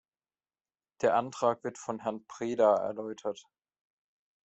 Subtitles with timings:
[1.03, 3.45] Der Antrag wird von Herrn Preda erläutert.